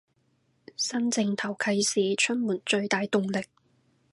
[0.75, 3.43] 新正頭啟市出門最大動力